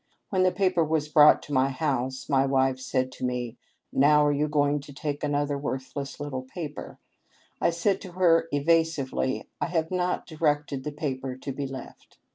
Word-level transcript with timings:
When 0.31 0.41
the 0.41 0.51
paper 0.51 0.83
was 0.83 1.09
brought 1.09 1.43
to 1.43 1.53
my 1.53 1.69
house, 1.69 2.27
my 2.27 2.43
wife 2.47 2.79
said 2.79 3.11
to 3.11 3.23
me,' 3.23 3.55
Now 3.93 4.25
are 4.25 4.31
you 4.31 4.47
going 4.47 4.79
to 4.79 4.91
take 4.91 5.23
another 5.23 5.59
worthless 5.59 6.19
little 6.19 6.41
paper?' 6.41 6.97
I 7.61 7.69
said 7.69 8.01
to 8.01 8.13
her 8.13 8.47
evasively,' 8.51 9.47
I 9.61 9.67
have 9.67 9.91
not 9.91 10.25
directed 10.25 10.83
the 10.85 10.91
paper 10.91 11.35
to 11.35 11.51
be 11.51 11.67
left.' 11.67 12.17